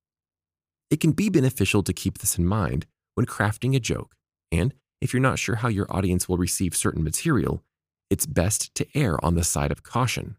It 0.91 1.01
can 1.01 1.13
be 1.13 1.31
beneficial 1.31 1.83
to 1.83 1.93
keep 1.95 2.19
this 2.19 2.37
in 2.37 2.47
mind 2.47 2.87
when 3.15 3.25
crafting 3.25 3.75
a 3.75 3.81
joke, 3.81 4.15
and 4.53 4.75
if 5.01 5.13
you're 5.13 5.23
not 5.23 5.39
sure 5.39 5.57
how 5.57 5.69
your 5.69 5.87
audience 5.89 6.29
will 6.29 6.37
receive 6.37 6.77
certain 6.77 7.03
material, 7.03 7.63
it's 8.11 8.27
best 8.27 8.75
to 8.75 8.87
err 8.95 9.25
on 9.25 9.37
the 9.37 9.43
side 9.43 9.73
of 9.73 9.83
caution. 9.83 10.37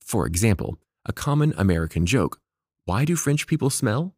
For 0.00 0.26
example, 0.26 0.78
a 1.04 1.12
common 1.12 1.52
American 1.58 2.06
joke, 2.06 2.40
why 2.86 3.04
do 3.04 3.14
French 3.14 3.46
people 3.46 3.68
smell? 3.68 4.14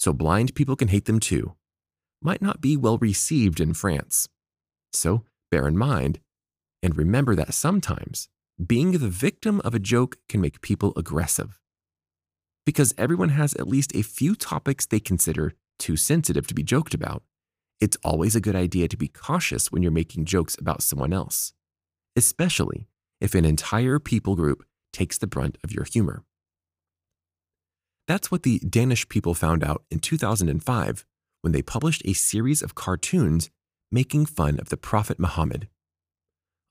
So 0.00 0.12
blind 0.12 0.56
people 0.56 0.74
can 0.74 0.88
hate 0.88 1.04
them 1.04 1.20
too, 1.20 1.54
might 2.20 2.42
not 2.42 2.60
be 2.60 2.76
well 2.76 2.98
received 2.98 3.60
in 3.60 3.74
France. 3.74 4.28
So 4.92 5.22
bear 5.52 5.68
in 5.68 5.78
mind 5.78 6.18
and 6.82 6.96
remember 6.96 7.36
that 7.36 7.54
sometimes 7.54 8.28
being 8.64 8.92
the 8.92 9.08
victim 9.08 9.60
of 9.62 9.74
a 9.74 9.80
joke 9.80 10.18
can 10.28 10.40
make 10.40 10.60
people 10.60 10.92
aggressive. 10.96 11.60
Because 12.64 12.94
everyone 12.96 13.30
has 13.30 13.54
at 13.54 13.66
least 13.66 13.94
a 13.94 14.02
few 14.02 14.34
topics 14.34 14.86
they 14.86 15.00
consider 15.00 15.54
too 15.78 15.96
sensitive 15.96 16.46
to 16.46 16.54
be 16.54 16.62
joked 16.62 16.94
about, 16.94 17.22
it's 17.80 17.98
always 18.04 18.36
a 18.36 18.40
good 18.40 18.54
idea 18.54 18.88
to 18.88 18.96
be 18.96 19.08
cautious 19.08 19.72
when 19.72 19.82
you're 19.82 19.90
making 19.92 20.24
jokes 20.24 20.56
about 20.58 20.82
someone 20.82 21.12
else, 21.12 21.52
especially 22.16 22.86
if 23.20 23.34
an 23.34 23.44
entire 23.44 23.98
people 23.98 24.36
group 24.36 24.64
takes 24.92 25.18
the 25.18 25.26
brunt 25.26 25.58
of 25.64 25.72
your 25.72 25.84
humor. 25.84 26.22
That's 28.06 28.30
what 28.30 28.44
the 28.44 28.60
Danish 28.60 29.08
people 29.08 29.34
found 29.34 29.64
out 29.64 29.82
in 29.90 29.98
2005 29.98 31.04
when 31.42 31.52
they 31.52 31.62
published 31.62 32.02
a 32.04 32.12
series 32.12 32.62
of 32.62 32.74
cartoons 32.74 33.50
making 33.90 34.26
fun 34.26 34.60
of 34.60 34.68
the 34.68 34.76
Prophet 34.76 35.18
Muhammad. 35.18 35.68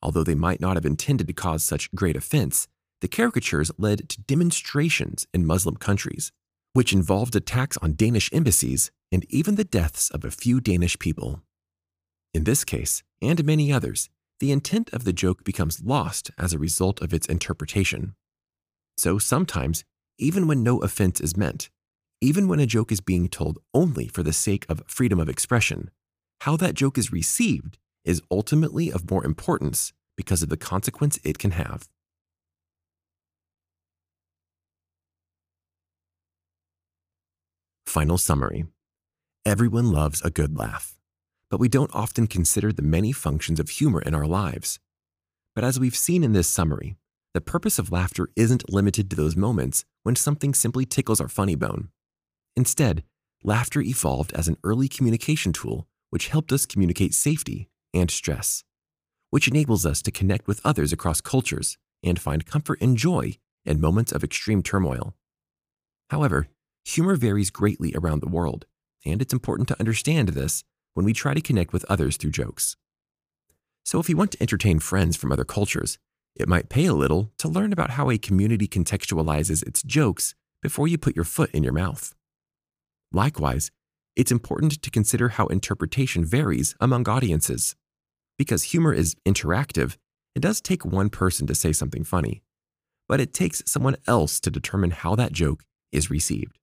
Although 0.03 0.25
they 0.25 0.36
might 0.36 0.60
not 0.60 0.75
have 0.75 0.86
intended 0.86 1.27
to 1.27 1.33
cause 1.33 1.63
such 1.63 1.89
great 1.95 2.17
offense, 2.17 2.67
the 3.00 3.07
caricatures 3.07 3.72
led 3.77 4.10
to 4.10 4.22
demonstrations 4.22 5.25
in 5.33 5.45
Muslim 5.45 5.77
countries, 5.77 6.33
which 6.74 6.91
involved 6.91 7.36
attacks 7.38 7.77
on 7.77 7.93
Danish 7.93 8.29
embassies 8.33 8.91
and 9.13 9.25
even 9.29 9.55
the 9.55 9.63
deaths 9.63 10.10
of 10.10 10.25
a 10.25 10.31
few 10.31 10.60
Danish 10.60 11.00
people. 11.00 11.41
In 12.33 12.43
this 12.43 12.65
case, 12.65 13.01
and 13.22 13.45
many 13.45 13.72
others, 13.72 14.10
the 14.41 14.51
intent 14.51 14.89
of 14.91 15.05
the 15.05 15.13
joke 15.13 15.45
becomes 15.45 15.81
lost 15.81 16.31
as 16.38 16.51
a 16.51 16.60
result 16.60 17.01
of 17.01 17.13
its 17.13 17.27
interpretation. 17.27 18.15
So 18.98 19.17
sometimes, 19.17 19.86
even 20.19 20.48
when 20.48 20.63
no 20.63 20.79
offense 20.79 21.22
is 21.22 21.37
meant, 21.37 21.70
even 22.20 22.50
when 22.50 22.59
a 22.59 22.66
joke 22.66 22.92
is 22.92 23.00
being 23.00 23.29
told 23.29 23.59
only 23.74 24.09
for 24.09 24.22
the 24.22 24.33
sake 24.33 24.66
of 24.68 24.83
freedom 24.85 25.20
of 25.20 25.29
expression, 25.29 25.92
how 26.42 26.57
that 26.57 26.74
joke 26.74 26.98
is 26.98 27.13
received 27.13 27.77
is 28.03 28.22
ultimately 28.29 28.92
of 28.92 29.09
more 29.09 29.25
importance 29.25 29.94
because 30.16 30.44
of 30.44 30.50
the 30.50 30.57
consequence 30.57 31.20
it 31.24 31.39
can 31.39 31.51
have. 31.51 31.87
Final 37.85 38.18
summary 38.18 38.66
Everyone 39.46 39.92
loves 39.92 40.22
a 40.22 40.29
good 40.29 40.57
laugh, 40.57 40.96
but 41.50 41.59
we 41.59 41.68
don't 41.68 41.94
often 41.94 42.27
consider 42.27 42.72
the 42.72 42.81
many 42.81 43.11
functions 43.11 43.59
of 43.59 43.70
humor 43.70 44.01
in 44.01 44.16
our 44.16 44.25
lives. 44.25 44.79
But 45.53 45.63
as 45.63 45.79
we've 45.79 45.96
seen 45.96 46.24
in 46.24 46.33
this 46.33 46.48
summary, 46.48 46.96
the 47.33 47.42
purpose 47.42 47.77
of 47.77 47.92
laughter 47.92 48.29
isn't 48.35 48.72
limited 48.72 49.09
to 49.09 49.16
those 49.16 49.35
moments 49.35 49.85
when 50.03 50.16
something 50.16 50.53
simply 50.53 50.85
tickles 50.85 51.20
our 51.20 51.27
funny 51.27 51.55
bone. 51.55 51.89
Instead, 52.55 53.03
laughter 53.44 53.81
evolved 53.81 54.31
as 54.33 54.48
an 54.48 54.57
early 54.63 54.87
communication 54.87 55.51
tool 55.51 55.87
which 56.09 56.29
helped 56.29 56.51
us 56.51 56.66
communicate 56.66 57.13
safety 57.13 57.68
and 57.94 58.10
stress, 58.10 58.64
which 59.29 59.48
enables 59.48 59.86
us 59.86 60.01
to 60.01 60.12
connect 60.12 60.48
with 60.48 60.62
others 60.64 60.92
across 60.92 61.22
cultures 61.22 61.77
and 62.03 62.20
find 62.20 62.46
comfort 62.46 62.82
and 62.82 62.98
joy 62.98 63.38
in 63.66 63.79
moments 63.79 64.12
of 64.12 64.24
extreme 64.24 64.62
turmoil. 64.62 65.16
However, 66.10 66.48
humor 66.86 67.16
varies 67.16 67.50
greatly 67.50 67.94
around 67.96 68.22
the 68.22 68.29
world, 68.29 68.66
and 69.06 69.22
it's 69.22 69.34
important 69.34 69.68
to 69.70 69.79
understand 69.79 70.29
this 70.29 70.64
when 70.94 71.06
we 71.06 71.14
try 71.14 71.34
to 71.34 71.42
connect 71.42 71.74
with 71.74 71.86
others 71.90 72.18
through 72.18 72.32
jokes. 72.32 72.75
So, 73.86 74.00
if 74.00 74.10
you 74.10 74.16
want 74.16 74.32
to 74.32 74.42
entertain 74.42 74.79
friends 74.79 75.18
from 75.18 75.32
other 75.32 75.44
cultures, 75.44 75.98
it 76.36 76.48
might 76.48 76.70
pay 76.70 76.86
a 76.86 76.94
little 76.94 77.32
to 77.38 77.48
learn 77.48 77.74
about 77.74 77.92
how 77.92 78.10
a 78.10 78.18
community 78.18 78.68
contextualizes 78.68 79.66
its 79.68 79.84
jokes 79.84 80.36
before 80.62 80.88
you 80.88 80.98
put 80.98 81.16
your 81.16 81.25
foot 81.25 81.51
in 81.51 81.64
your 81.64 81.74
mouth. 81.74 82.16
Likewise, 83.12 83.70
it's 84.16 84.32
important 84.32 84.82
to 84.82 84.90
consider 84.90 85.29
how 85.29 85.48
interpretation 85.48 86.24
varies 86.24 86.75
among 86.79 87.08
audiences. 87.10 87.75
Because 88.37 88.63
humor 88.63 88.93
is 88.93 89.15
interactive, 89.25 89.98
it 90.35 90.41
does 90.41 90.61
take 90.61 90.85
one 90.85 91.09
person 91.09 91.48
to 91.48 91.55
say 91.55 91.72
something 91.72 92.03
funny, 92.03 92.41
but 93.07 93.19
it 93.19 93.33
takes 93.33 93.63
someone 93.65 93.98
else 94.07 94.39
to 94.39 94.51
determine 94.51 94.91
how 94.91 95.15
that 95.15 95.31
joke 95.31 95.63
is 95.91 96.09
received. 96.09 96.57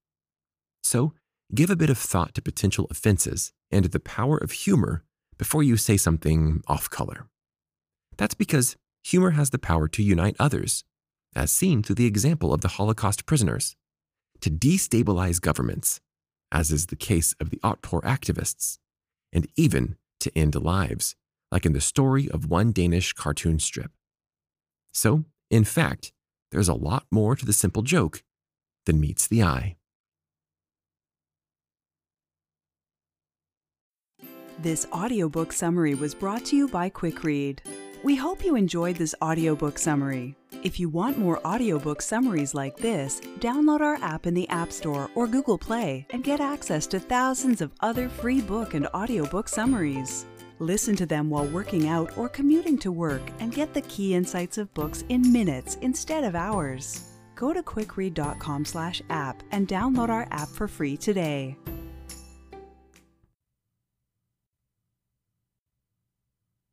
So, 0.82 1.12
Give 1.52 1.70
a 1.70 1.76
bit 1.76 1.90
of 1.90 1.98
thought 1.98 2.34
to 2.34 2.42
potential 2.42 2.86
offenses 2.90 3.52
and 3.72 3.86
the 3.86 3.98
power 3.98 4.38
of 4.38 4.52
humor 4.52 5.02
before 5.36 5.64
you 5.64 5.76
say 5.76 5.96
something 5.96 6.62
off 6.68 6.88
color. 6.88 7.26
That's 8.16 8.34
because 8.34 8.76
humor 9.02 9.30
has 9.30 9.50
the 9.50 9.58
power 9.58 9.88
to 9.88 10.02
unite 10.02 10.36
others, 10.38 10.84
as 11.34 11.50
seen 11.50 11.82
through 11.82 11.96
the 11.96 12.06
example 12.06 12.54
of 12.54 12.60
the 12.60 12.68
Holocaust 12.68 13.26
prisoners, 13.26 13.74
to 14.42 14.50
destabilize 14.50 15.40
governments, 15.40 16.00
as 16.52 16.70
is 16.70 16.86
the 16.86 16.96
case 16.96 17.34
of 17.40 17.50
the 17.50 17.58
Otpor 17.58 18.02
activists, 18.02 18.78
and 19.32 19.48
even 19.56 19.96
to 20.20 20.30
end 20.38 20.54
lives, 20.54 21.16
like 21.50 21.66
in 21.66 21.72
the 21.72 21.80
story 21.80 22.30
of 22.30 22.48
one 22.48 22.72
Danish 22.72 23.12
cartoon 23.12 23.58
strip. 23.58 23.90
So, 24.92 25.24
in 25.50 25.64
fact, 25.64 26.12
there's 26.50 26.68
a 26.68 26.74
lot 26.74 27.06
more 27.10 27.36
to 27.36 27.46
the 27.46 27.52
simple 27.52 27.82
joke 27.82 28.22
than 28.86 29.00
meets 29.00 29.26
the 29.26 29.42
eye. 29.42 29.76
This 34.58 34.86
audiobook 34.92 35.52
summary 35.54 35.94
was 35.94 36.14
brought 36.14 36.44
to 36.46 36.56
you 36.56 36.68
by 36.68 36.90
QuickRead. 36.90 37.60
We 38.02 38.14
hope 38.14 38.44
you 38.44 38.56
enjoyed 38.56 38.96
this 38.96 39.14
audiobook 39.22 39.78
summary. 39.78 40.34
If 40.62 40.78
you 40.78 40.90
want 40.90 41.16
more 41.16 41.40
audiobook 41.46 42.02
summaries 42.02 42.52
like 42.54 42.76
this, 42.76 43.20
download 43.38 43.80
our 43.80 43.96
app 44.02 44.26
in 44.26 44.34
the 44.34 44.46
App 44.50 44.70
Store 44.70 45.08
or 45.14 45.26
Google 45.26 45.56
Play 45.56 46.06
and 46.10 46.22
get 46.22 46.40
access 46.40 46.86
to 46.88 47.00
thousands 47.00 47.62
of 47.62 47.72
other 47.80 48.10
free 48.10 48.42
book 48.42 48.74
and 48.74 48.86
audiobook 48.88 49.48
summaries. 49.48 50.26
Listen 50.60 50.94
to 50.96 51.06
them 51.06 51.30
while 51.30 51.46
working 51.46 51.88
out 51.88 52.16
or 52.18 52.28
commuting 52.28 52.76
to 52.80 52.92
work 52.92 53.22
and 53.38 53.54
get 53.54 53.72
the 53.72 53.80
key 53.82 54.14
insights 54.14 54.58
of 54.58 54.72
books 54.74 55.04
in 55.08 55.32
minutes 55.32 55.78
instead 55.80 56.22
of 56.22 56.34
hours. 56.34 57.16
Go 57.34 57.54
to 57.54 57.62
quickread.com/app 57.62 59.42
and 59.52 59.66
download 59.66 60.10
our 60.10 60.28
app 60.30 60.50
for 60.50 60.68
free 60.68 60.98
today. 60.98 61.56